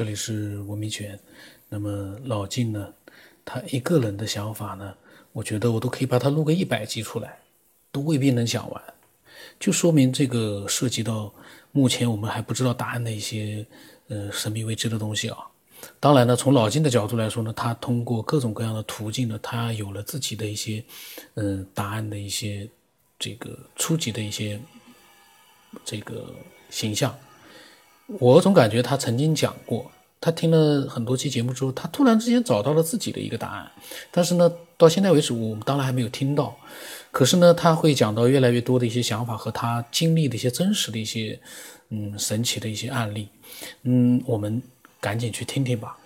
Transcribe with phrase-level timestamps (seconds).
[0.00, 1.20] 这里是文明泉。
[1.68, 2.90] 那么老晋呢，
[3.44, 4.94] 他一个人的想法呢，
[5.32, 7.38] 我觉得我都可以把他录个一百集出来，
[7.92, 8.82] 都未必能讲完。
[9.58, 11.30] 就说明这个涉及到
[11.72, 13.62] 目前我们还不知道答案的一些
[14.08, 15.36] 呃神秘未知的东西啊。
[16.00, 20.82] 当然呢，从老金的角度来说呢，他通过各种各样的途径呢，他有了自己的一些
[21.34, 22.66] 嗯答案的一些
[23.18, 24.58] 这个初级的一些
[25.84, 26.24] 这个
[26.70, 27.14] 形象。
[28.18, 29.90] 我总感觉他曾经讲过，
[30.20, 33.70] 他听了很多期节目之后，他突然之间找到了自己的一个答案。
[34.10, 36.56] 但是呢，到现在为止，我们当然还没有听到。
[37.12, 41.38] 可是呢，他会讲到越来越多的一些想法和他经历的一些真实的一些
[41.90, 43.28] 嗯神奇的一些案例。
[43.84, 44.60] 嗯，我们
[45.00, 45.96] 赶紧去听听吧。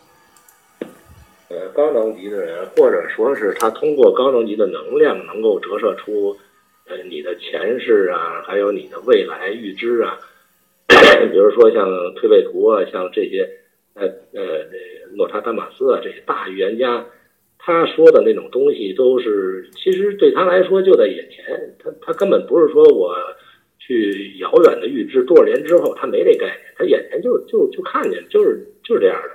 [1.49, 6.37] 呃，高能级的人，或者说是他通过高能级的能量，能够折射出
[6.87, 10.19] 呃你的前世啊，还有你的未来预知啊。
[11.31, 13.49] 比如说像推背图啊，像这些，
[13.95, 14.65] 呃呃，
[15.17, 17.05] 诺查丹马斯啊，这些大预言家，
[17.59, 23.17] 他说的那种东西都是，其实对他来说就在眼前，他他根本不是说我
[23.79, 29.31] 去遥远的预知多少年之后，他没这概念，他眼前就就就看见，就是就是这样的，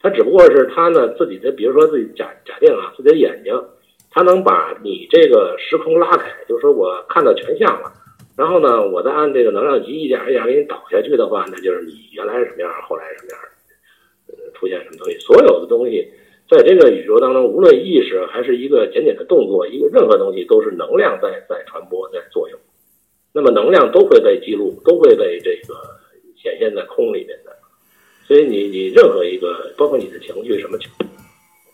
[0.00, 3.54] 他只不过是他呢自己的，比如说自己假假定啊，自己的眼睛，
[4.10, 7.92] 他能把你这个时空拉开，就是说我看到全像了。
[8.36, 13.40] 然后呢，我再按这个能量级一点一点给你导下去的话，那就是你原来是什么样，后来什么样，
[14.28, 16.08] 呃，出现什么东西，所有的东西，
[16.48, 22.58] 在这个宇宙当中，无论意识还是一个简简的动作，一个任何东西都是能量在在传播在作用，
[23.34, 25.74] 那么能量都会被记录，都会被这个
[26.36, 27.54] 显现在空里面的，
[28.26, 30.88] 所以你你任何一个，包括你的情绪什么情，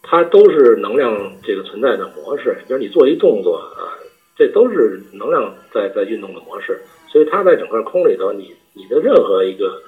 [0.02, 3.94] 它都是能量这个存在的模式，就是你做一动作啊。
[4.36, 9.82] 这都是能量在在运动的模式，所以它在整个空里头，你你的任何一个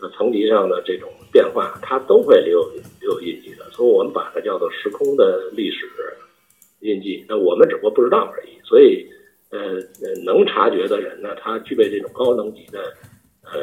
[0.00, 3.64] 呃层级上的这种变化，它都会留有留有印记的。
[3.70, 5.86] 所以我们把它叫做时空的历史
[6.80, 7.22] 印记。
[7.28, 8.58] 那我们只不过不知道而已。
[8.64, 9.06] 所以
[9.50, 9.74] 呃
[10.24, 12.80] 能察觉的人呢，他具备这种高能级的
[13.44, 13.60] 呃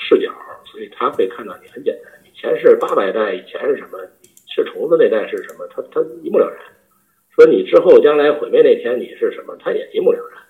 [0.00, 0.32] 视角，
[0.64, 3.98] 所以他会看到你很简单，以前是八百代，以前是什么，
[4.52, 6.73] 是虫子那代是什么，他他一目了然。
[7.34, 9.56] 说你之后将来毁灭那天你是什么？
[9.58, 10.40] 他也一目了然。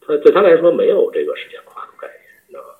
[0.00, 2.78] 他对他来说没有这个时间跨度概念，你知道吧？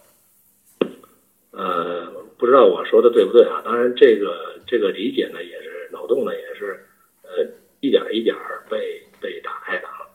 [1.51, 2.07] 呃，
[2.39, 3.61] 不知道我说的对不对啊？
[3.65, 6.87] 当然，这个这个理解呢，也是脑洞呢，也是
[7.25, 7.45] 呃
[7.81, 8.37] 一点一点
[8.71, 10.07] 被被打开的啊。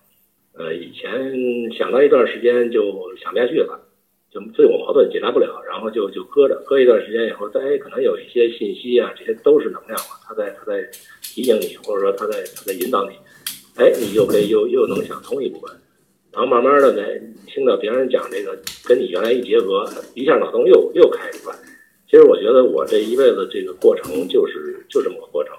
[0.54, 3.78] 呃，以前想到一段时间就想不下去了，
[4.32, 10.90] 就自我矛盾解答不了，然后就就搁着，搁一段时间以后，再可能有一些信息啊，这些都是能量嘛，它在它在。
[11.34, 13.16] 提醒你，或者说他在他在引导你，
[13.78, 15.72] 哎，你就可以又又能想通一部分，
[16.34, 17.02] 然后慢慢的呢，
[17.48, 21.56] 听到别人讲这个，跟你原来一结合，一下脑洞又又开出来。
[22.10, 25.56] 其实我觉得我这一辈子这个过程就是就这么个过程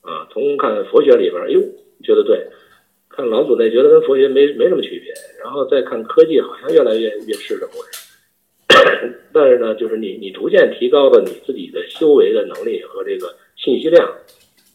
[0.00, 0.26] 啊。
[0.32, 1.60] 从看佛学里边，哟，
[2.02, 2.38] 觉得对；
[3.10, 5.12] 看老祖那，觉得跟佛学没没什么区别。
[5.44, 8.08] 然后再看科技，好像越来越越是这么回事。
[9.34, 14.10] 但是呢，就是你你逐渐提高了你自己的修为的能力和这个信息量。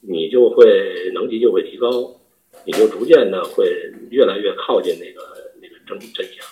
[0.09, 1.91] 你就会能级就会提高，
[2.65, 3.65] 你就逐渐的会
[4.09, 5.21] 越来越靠近那个
[5.61, 6.45] 那个真真相。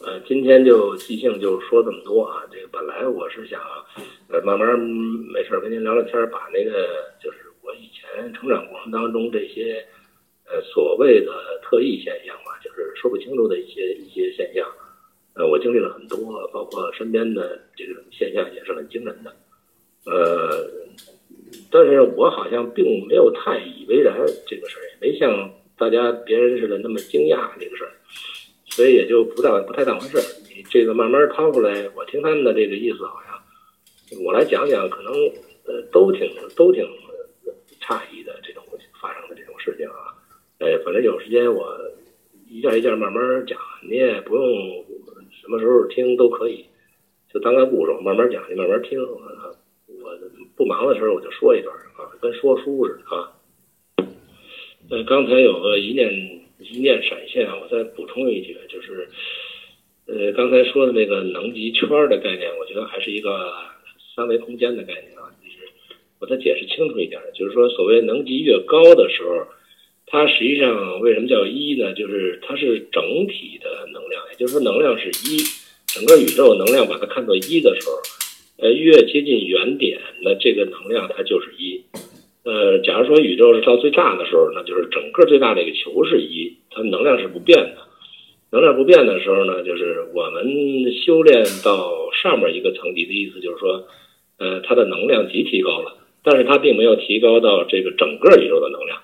[0.00, 2.42] 呃，今天就即兴就说这么多啊。
[2.50, 3.60] 这个本来我是想，
[4.28, 9.84] 呃，慢慢没事跟您聊聊天，把那个就是我以前成长过程当中这些
[10.46, 11.32] 呃所谓的
[11.62, 14.66] 特异现象吧，就是说不清楚的一些一些现象。
[15.34, 19.36] 呃，我经历了很多，包括身边的这种现象也是很惊人的。
[20.06, 20.81] 呃。
[21.72, 24.14] 但是我好像并没有太以为然
[24.46, 27.92] 这个事儿，也没像大家别人似的那么惊讶这个事儿，
[28.66, 30.22] 所以也就不大不太当回事儿。
[30.54, 35.14] 你这个慢慢掏出来，我听他们的这个意思，好像我来讲讲，可能
[35.64, 36.84] 呃都挺都挺
[37.80, 38.62] 诧异的这种
[39.00, 40.12] 发生的这种事情啊。
[40.58, 41.74] 呃，反正有时间我
[42.50, 43.58] 一件一件慢慢讲，
[43.88, 44.44] 你也不用
[45.30, 46.66] 什么时候听都可以，
[47.32, 49.00] 就当个故事慢慢讲，你慢慢听。
[50.62, 53.34] 不忙的时候我就说一段啊，跟说书似的啊。
[54.90, 56.08] 呃，刚才有个一念
[56.60, 59.08] 一念闪现，我再补充一句，就是，
[60.06, 63.52] 呃，刚才说的那个能级圈的概念，我觉得还是一个
[64.14, 65.26] 三维空间的概念啊。
[65.42, 65.66] 就是
[66.20, 69.44] 我再解释清楚一点，就是说，所谓能级越高的时候，
[70.06, 71.92] 它实际上为什么叫一呢？
[71.94, 75.42] 就是它是整体的能量，也就是说，能量是一，
[75.88, 78.00] 整个宇宙能量把它看作一的时候。
[78.62, 81.82] 呃，越接近原点，那这个能量它就是一。
[82.44, 87.78] 呃，假如说宇宙是到最大的时候，那就是整个最大的一个球是一，它能量是不变的。
[88.52, 93.84] 能量不变的时候呢，就是我们修炼到上面一个层级的意思，就是说，
[94.38, 99.00] 呃，它的能量级提高了，但是它并没有提高到这个整个宇宙的能量。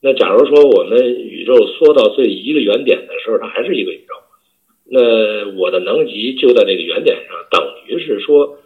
[0.00, 4.14] 那假如说我们宇宙缩到最一个原点的时候，它还是一个宇宙，
[4.86, 8.58] 那我的能级就在这个原点上，等于是说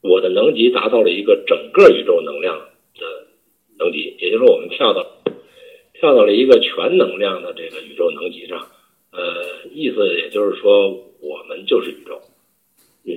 [0.00, 2.56] 我的能级达到了一个整个宇宙能量
[2.98, 3.26] 的
[3.78, 5.06] 能级，也就是说我们跳到
[5.94, 8.66] 跳到了一个全能量的这个宇宙能级上。
[9.10, 10.90] 呃，意思也就是说，
[11.20, 12.20] 我们就是宇宙，
[13.04, 13.14] 宇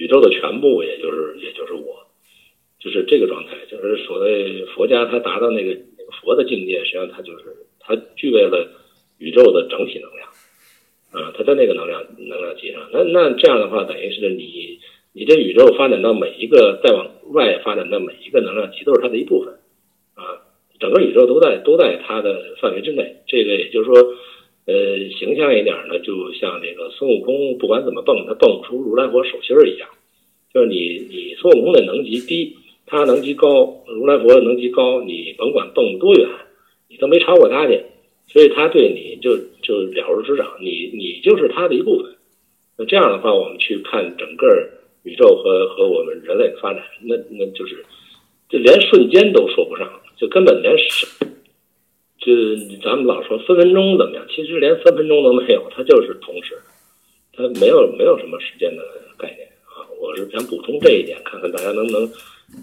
[0.00, 2.06] 宇宙的全部，也就是也就是我，
[2.80, 5.76] 就是这个状态，就是所谓佛家他达到那个。
[6.22, 8.66] 佛的境界，实际上他就是他具备了
[9.18, 10.28] 宇宙的整体能量，
[11.12, 12.88] 啊，他在那个能量能量级上。
[12.90, 14.80] 那那这样的话，等于是你
[15.18, 19.52] 你这宇宙发展到每一个再往外发展的每一个能量级，都是它的一部分，
[20.14, 20.46] 啊，
[20.78, 23.16] 整个宇宙都在都在它的范围之内。
[23.26, 23.96] 这个也就是说，
[24.66, 29.88] 呃，形象一点呢，就像这个孙悟空，不管怎么蹦，他蹦不出如来佛手心儿一样。
[30.54, 32.56] 就是你你孙悟空的能级低。
[32.90, 36.26] 他能级高，如来佛的能级高，你甭管蹦多远，
[36.88, 37.82] 你都没超过他去，
[38.28, 42.14] 所以他对你就就了如指掌，你你就是他的一部分。
[42.78, 44.46] 那这样的话，我们去看整个
[45.08, 47.82] 宇宙和和我们人类的发展，那那就是
[48.48, 49.88] 就连瞬间都说不上，
[50.18, 51.06] 就根本连是，
[52.20, 52.32] 就
[52.84, 56.58] 咱们老说分分钟怎么样，其实连三分钟都没有，它就是同时，
[57.32, 58.82] 它没有没有什么时间的
[59.16, 59.88] 概念啊。
[59.98, 62.10] 我是想补充这一点，看看大家能不能。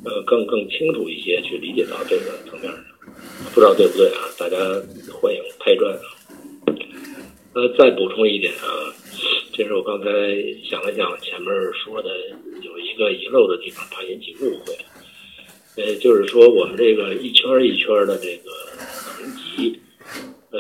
[0.04, 2.84] 呃，更更清楚一些去理解到这个层面上，
[3.54, 4.18] 不知道对不对啊？
[4.36, 4.58] 大家
[5.14, 5.96] 欢迎拍砖。
[7.54, 8.66] 呃，再补充一点啊，
[9.58, 10.06] 这是我刚才
[10.70, 12.10] 想了想，前面说的
[12.62, 14.76] 有一个遗漏的地方，怕引起误会。
[15.78, 18.52] 呃，就是说我们这个一圈一圈的这个
[19.22, 19.80] 能级，
[20.52, 20.60] 呃，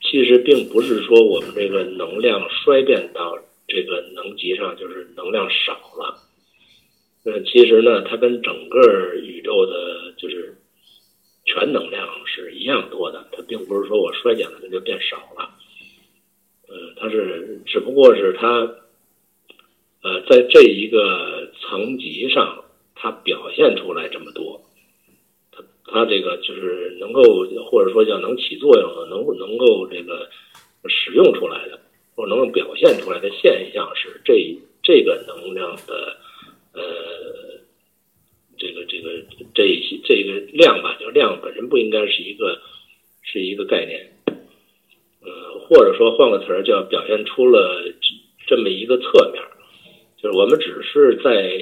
[0.00, 6.16] 其实并不是说我们这个能量衰变到这个能级上，就是能量少了。
[7.24, 10.56] 呃，其实呢，它跟整个宇宙的，就是
[11.44, 13.28] 全能量是一样多的。
[13.30, 15.57] 它并不是说我衰减了，它就变少了。
[16.68, 18.60] 呃，它是只不过是它，
[20.02, 24.62] 呃，在这一个层级上，它表现出来这么多。
[25.50, 27.22] 它它这个就是能够，
[27.70, 30.28] 或者说叫能起作用的，能能够这个
[30.88, 31.80] 使用出来的，
[32.14, 36.16] 或者能够表现出来的现象是这这个能量的。
[36.74, 36.84] 呃，
[38.56, 39.10] 这个这个
[39.52, 42.60] 这一些这个量吧，就量本身不应该是一个
[43.22, 44.12] 是一个概念，
[45.68, 47.84] 或者说换个词儿，叫表现出了
[48.46, 49.42] 这么一个侧面，
[50.16, 51.60] 就是我们只是在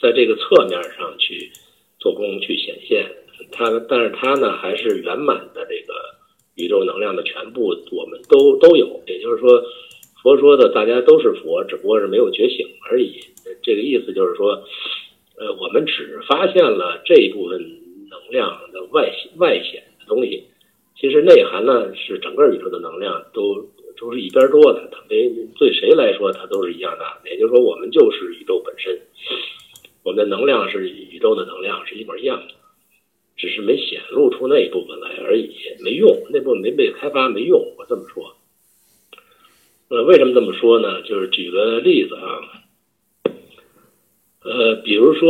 [0.00, 1.52] 在这个侧面上去
[1.98, 3.06] 做功去显现
[3.52, 5.94] 它，但是它呢还是圆满的这个
[6.56, 9.62] 宇宙能量的全部，我们都都有，也就是说。
[10.22, 13.18] 佛说的，大家都是佛，只不过是没有觉醒而已。
[13.60, 14.62] 这个意思就是说，
[15.36, 17.58] 呃，我们只发现了这一部分
[18.08, 19.82] 能量的外外显，
[21.02, 23.68] 其实内涵呢是整个宇宙的能量都
[23.98, 24.88] 都是一边多的。
[24.92, 25.28] 它没
[25.58, 27.04] 对谁来说，它都是一样的。
[27.28, 28.96] 也就是说，我们就是宇宙本身，
[30.04, 32.54] 我们的能量是宇宙的能量是一模一样的，
[33.36, 35.50] 只是没显露出那一部分来而已，
[35.82, 37.58] 没用，那部分没被开发，没用。
[37.76, 38.36] 我这么说。
[39.88, 41.02] 呃，为什么这么说呢？
[41.02, 42.38] 就是举个例子啊，
[44.44, 45.28] 呃，比如说，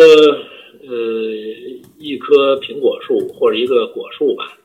[0.86, 1.32] 呃，
[1.98, 4.58] 一棵苹果树或者一个果树吧，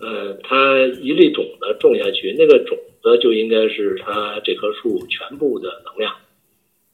[0.00, 6.14] 呃，它一粒种子种下去，那个种子就应该是它这棵树全部的能量，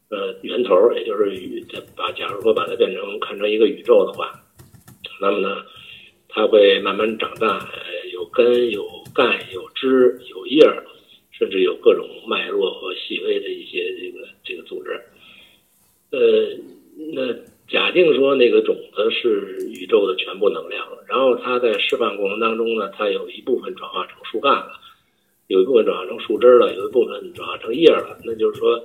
[0.09, 1.65] 呃，源头，也就是宇，
[1.97, 4.33] 把假如说把它变成看成一个宇宙的话，
[5.21, 5.63] 那么呢，
[6.29, 7.69] 它会慢慢长大，
[8.13, 10.61] 有根、有干、有枝、有叶。
[11.35, 14.91] 甚至有各种脉络和细微的一些这个这个组织，
[16.11, 16.57] 呃，
[17.13, 17.35] 那
[17.69, 24.73] 假定说那个种子是宇宙的全部能量，然后它在释放过程当中呢，它有一部分转化成树干了，
[25.47, 28.19] 有一部分转化成树枝了，有一部分转化成叶了。
[28.25, 28.85] 那就是说，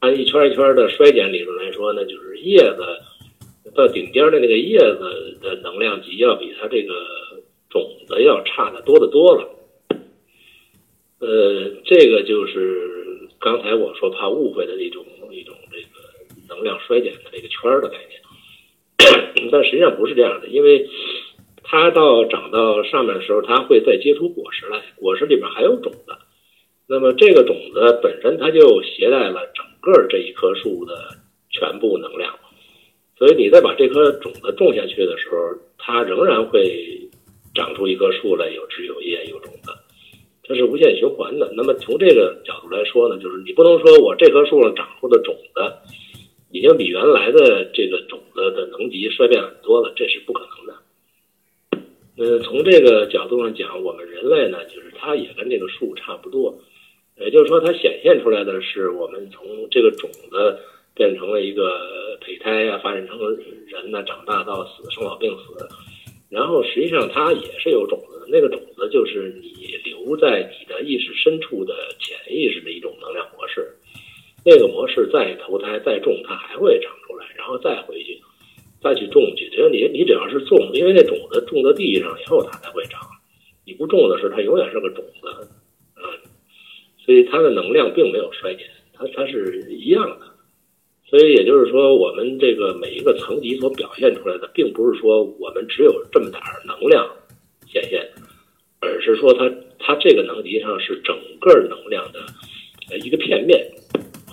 [0.00, 6.94] 按一圈一圈的衰减理论来说，那就是叶子到顶尖的那个叶子的能量级要比它这个
[7.70, 9.48] 种子要差的多得多了。
[11.18, 15.04] 呃，这个就是刚才我说怕误会的一种
[16.56, 20.88] 能量衰减的这个圈儿的概念， 但实际上不是这样的，因为
[21.62, 26.16] 它到长到上面的时候，它会再结出果实来，果实里边还有种子，
[26.88, 30.94] 那么这个种子本身它就携带了整个这一棵树的
[31.50, 32.32] 全部能量，
[33.18, 35.36] 所以你再把这颗种子种下去的时候，
[35.76, 37.10] 它仍然会
[37.54, 39.72] 长出一棵树来，有枝有叶有种子。
[40.48, 41.52] 它是无限循环的。
[41.56, 45.60] 那么从这个角度来说呢，就是你不能说我这棵树上长出的种子，
[46.56, 50.74] 已经比原来的这个种子的能级衰变很多了，这是不可能的。
[52.16, 56.58] 呃，从这个角度上讲，我们人类呢，就是它也跟这个树差不多，
[57.20, 60.58] 也就是说，它显现出来的是我们从这个种子
[60.94, 63.18] 变成了一个胚胎啊，发展成
[63.66, 65.68] 人呢，长大到死，生老病死，
[66.30, 73.76] 然后实际上它也是有种子的，那个种子就是你留在你的意识深处的潜意识的一种能量模式，
[74.46, 78.22] 那个模式再投胎再种，它还会长出来，然后再回去。
[78.78, 83.00] 再去种去，只要你你只要是种，因为那种子种到地上以后它才会长，
[83.64, 85.48] 你不种的时候它永远是个种子，
[85.96, 86.02] 嗯，
[87.04, 90.26] 所以它的能量并没有衰减，它它是一样的，
[91.08, 97.10] 所以也就是说，我们这个每一个层级所表现出来的，并不是说我们只有这么点儿能量
[97.66, 98.08] 显现，
[98.80, 99.50] 而是说它
[99.80, 103.68] 它这个能级上是整个能量的一个片面，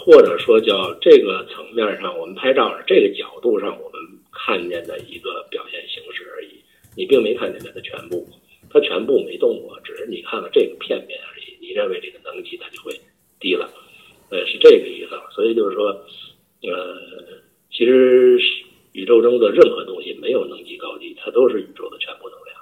[0.04, 4.00] 或者说叫这个层面上我们拍照这个角度上我们。
[4.46, 6.60] 看见的一个表现形式而已，
[6.98, 8.28] 你并没看见它的全部，
[8.68, 11.56] 它全部没动过，只是你看了这个片面而已。
[11.62, 12.92] 你认为这个能级它就会
[13.40, 13.70] 低了，
[14.32, 15.12] 呃，是这个意思。
[15.34, 15.86] 所以就是说，
[16.64, 16.98] 呃，
[17.72, 18.40] 其实
[18.92, 22.58] 宇宙中的任何东西没有能级高低，它都是宇宙的全部能量，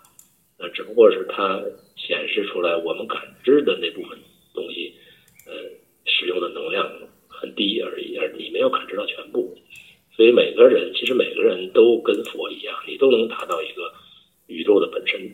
[0.60, 1.64] 呃，只不过是它
[1.96, 4.20] 显示出来我们感知的那部分
[4.54, 4.94] 东西，
[5.48, 5.54] 呃，
[6.06, 6.86] 使用的能量
[7.30, 9.58] 很低而已，而你没有感知到全部。
[10.14, 11.72] 所以每个人其实每个人
[12.42, 13.94] 都跟佛一样，你都能达到一个
[14.48, 15.32] 宇宙的本身，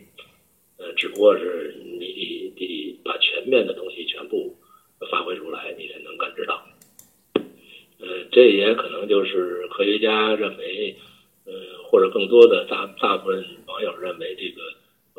[0.76, 4.54] 呃，只不过是你得把全面的东西全部
[5.10, 6.62] 发挥出来，你才能感知到。
[8.00, 10.94] 呃，这也可能就是科学家认为，
[11.46, 11.52] 呃，
[11.84, 14.62] 或者更多的大大部分网友认为，这个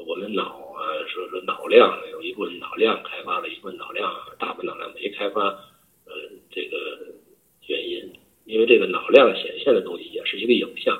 [0.06, 0.44] 我们脑
[0.78, 5.48] 啊，说说脑量有一部分脑量开发了一部分脑量，大部分脑量没开发，
[6.06, 6.14] 呃，
[6.52, 6.78] 这个
[7.68, 8.14] 原因。
[8.46, 11.00] 因为这个脑量显现的东西也是一个影像，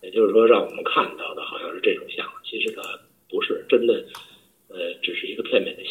[0.00, 2.80] 也就是说，让我们看到的好像是这种像，其实它
[3.28, 4.02] 不是真的，
[4.68, 5.82] 呃，只是一个片面的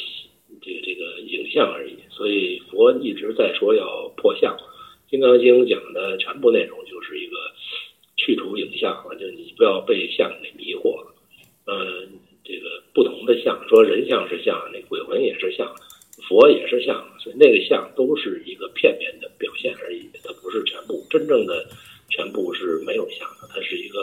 [0.64, 1.96] 这个这个影像而已。
[2.10, 4.56] 所以佛一直在说要破相，
[5.10, 7.36] 《金刚经》讲的全部内容就是一个
[8.16, 11.16] 去除影像，就你不要被相给迷惑了。
[11.66, 12.08] 呃，
[12.44, 15.74] 这个不同的相，说人像是像，那鬼魂也是像。
[16.30, 21.06] 佛也是像，所以那个像都是一个片面的表现而已，它不是全部。
[21.10, 21.68] 真正的
[22.10, 24.00] 全部是没有像的，它是一个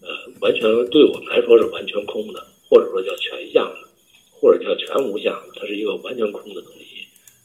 [0.00, 0.08] 呃
[0.40, 2.40] 完全对我们来说是完全空的，
[2.70, 3.88] 或者说叫全像的，
[4.30, 6.81] 或者叫全无相的，它是一个完全空的东西。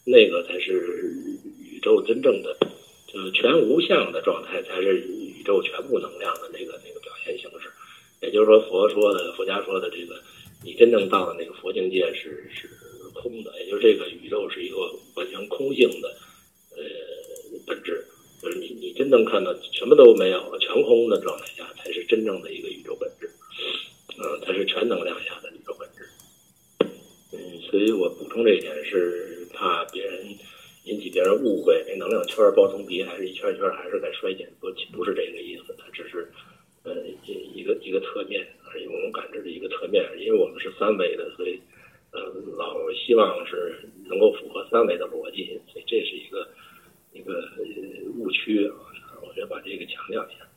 [0.08, 1.14] 那个才是
[1.60, 2.58] 宇宙真正的
[3.06, 7.70] 就是全无相的状态，才是宇宙全部能量的那个那个表现形式。
[8.22, 10.16] 也就是说，佛说的佛家说的这个，
[10.64, 12.70] 你真正到的那个佛境界是是。
[13.14, 14.78] 空的，也就是这个宇宙是一个
[15.16, 16.08] 完全空性的，
[16.76, 16.84] 呃，
[17.66, 18.06] 本质，
[18.40, 23.28] 就是你你真正看到什么都没有了全空的状态下，才是真正的一个宇宙本质，
[24.20, 26.08] 嗯，它是全能量下的宇宙本质，
[27.34, 27.40] 嗯，
[27.72, 30.24] 所以我补充这一点是怕别人
[30.86, 36.32] 引起别人误会，那能量圈包层皮还是一圈一圈还是在衰减，不不是这个意思，它只是
[36.84, 36.94] 呃
[37.26, 41.60] 一个一个侧面而已，我们感知的一个侧面，因为我们是三维的，所以。
[42.10, 42.22] 呃，
[42.56, 46.48] 老希望是能够符合三维的逻辑，所以这是一个
[47.12, 47.44] 一个
[48.16, 50.48] 误区啊，我觉得把这个强调一下。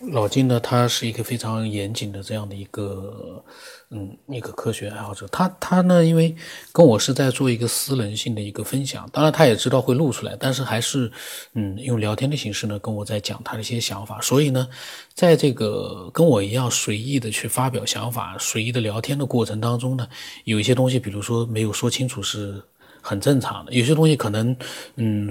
[0.00, 3.44] 老金呢，他是一个非常严谨的这样的一个，
[3.90, 5.26] 嗯，一个科学爱好者。
[5.26, 6.34] 他他呢，因为
[6.72, 11.10] 跟我是在做一个私人性的一个分享，当然他也知道会录出来，但是还是，
[11.54, 14.20] 嗯，用聊天的形式呢，跟我在讲他的一些想法。
[14.20, 14.68] 所以呢，
[15.14, 20.08] 在这个跟我一样随意的去发表想法、随意的聊天的过程当中呢，
[20.44, 22.62] 有一些东西，比如说没有说清楚，是
[23.02, 23.72] 很正常的。
[23.72, 24.56] 有些东西可能，
[24.94, 25.28] 嗯，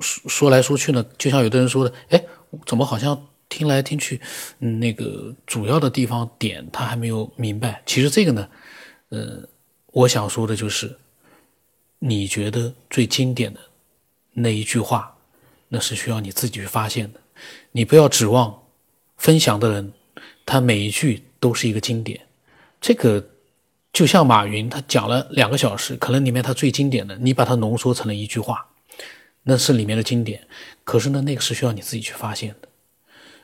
[0.00, 2.24] 说说来说去呢，就像有的人说的，哎，
[2.64, 3.22] 怎么好像。
[3.52, 4.18] 听来听去，
[4.60, 7.82] 嗯，那个主要的地方点他还没有明白。
[7.84, 8.48] 其实这个呢，
[9.10, 9.46] 呃，
[9.88, 10.96] 我想说的就是，
[11.98, 13.60] 你觉得最经典的
[14.32, 15.14] 那一句话，
[15.68, 17.20] 那是需要你自己去发现的。
[17.72, 18.62] 你不要指望
[19.18, 19.92] 分享的人，
[20.46, 22.18] 他每一句都是一个经典。
[22.80, 23.22] 这个
[23.92, 28.66] 就像马云，他讲了两个小时，可能里面他最经典的，你把它浓缩成了一句话，
[29.42, 30.48] 那是里面的经典。
[30.84, 32.68] 可是呢，那个是需要你自己去发现的。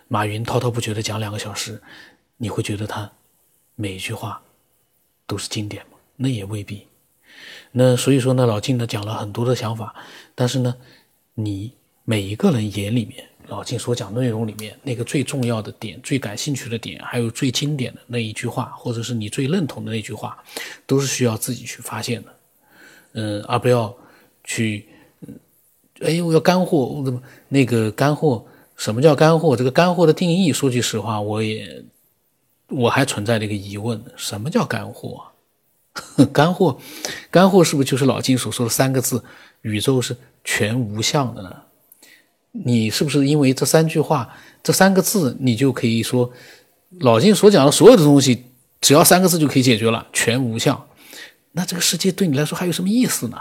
[0.09, 1.81] 马云滔滔不绝的讲两个小时，
[2.38, 3.11] 你会觉得他
[3.75, 4.43] 每一句话
[5.27, 5.99] 都是经典吗？
[6.17, 6.87] 那也未必。
[7.71, 9.95] 那所以说呢，老静呢讲了很多的想法，
[10.35, 10.75] 但是呢，
[11.35, 11.73] 你
[12.05, 20.43] 每一个人眼里面，老静所讲内容里面那个最重要的点、最感兴趣的点，还有最经典的那一句话，或者是你最认同的那句话，
[20.87, 22.35] 都是需要自己去发现的。
[23.12, 23.95] 嗯，而不要
[24.45, 24.88] 去
[26.00, 28.45] 哎呦，要干货，我怎么那个干货？
[28.79, 29.55] 什么叫干货？
[29.55, 31.85] 这个干货的定义，说句实话，我也
[32.69, 35.25] 我还存在这个疑问：什么叫干货？
[36.33, 36.79] 干货，
[37.31, 39.23] 干货是不是就是老金所说的三个字？
[39.63, 41.55] 宇宙是全无相的呢？
[42.53, 44.33] 你是不是因为这三句话、
[44.63, 46.33] 这三个字，你就可以说
[47.01, 48.45] 老金所讲的所有的东西，
[48.81, 50.07] 只要三个字就可以解决了？
[50.13, 50.87] 全无相，
[51.53, 53.37] 那这个世界对你来说还有什么意思呢？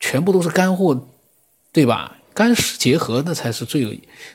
[0.00, 1.06] 全部都是干货，
[1.70, 2.17] 对吧？
[2.38, 3.92] 干湿结合，那才是最有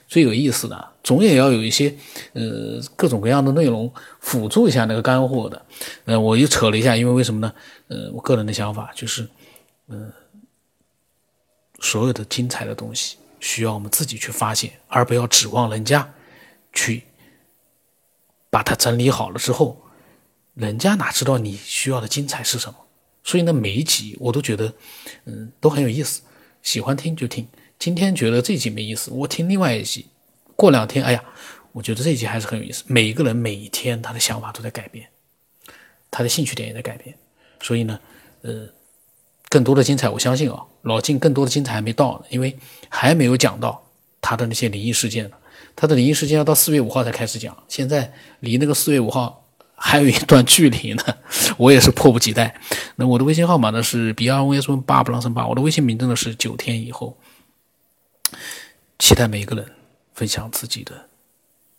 [0.09, 0.89] 最有意思的。
[1.01, 1.95] 总也要有一些
[2.33, 5.65] 呃各种各样的内容辅助一下那个干货的。
[6.03, 7.53] 呃，我又扯了一下，因为为什么呢？
[7.87, 9.25] 呃，我个人的想法就是，
[9.87, 10.11] 呃，
[11.79, 16.13] 所有的精彩的东西需要我们自己去发现，而不要指望人家
[16.73, 17.03] 去
[18.49, 19.81] 把它整理好了之后，
[20.55, 22.75] 人家哪知道你需要的精彩是什么？
[23.23, 24.73] 所以呢，每一集我都觉得，
[25.23, 26.21] 嗯，都很有意思，
[26.61, 27.47] 喜欢听就听。
[27.83, 30.05] 今天觉得这集没意思，我听另外一集。
[30.55, 31.21] 过两天，哎呀，
[31.73, 32.81] 我觉得这一集还是很有意思。
[32.87, 35.05] 每一个人每一天他的想法都在改变，
[36.09, 37.13] 他的兴趣点也在改变。
[37.61, 37.99] 所以呢，
[38.43, 38.69] 呃，
[39.49, 43.85] 更多的精彩，我相信啊，老晋更多的精彩还没到呢，因为还没有讲到
[44.21, 45.35] 他的那些灵异事件呢。
[45.75, 51.03] 他的灵异事件要到四月五号才开始讲，现在离那个四月五号还有一段距离呢。
[51.59, 52.57] 我也是迫不及待。
[52.95, 57.17] 那我的微信号码呢是 b r o s 八不浪声八，我的微信名真的是九天以后。
[59.03, 59.69] 期待每一个人
[60.13, 61.09] 分享自己的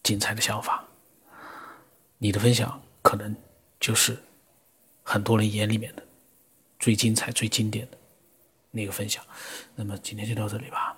[0.02, 0.84] 精彩的想法，
[2.18, 3.34] 你的分享可能
[3.80, 4.22] 就是
[5.02, 6.02] 很多人眼里面的
[6.78, 7.96] 最精彩、最经典的
[8.72, 9.24] 那个分享。
[9.74, 10.94] 那么今天就到这里吧。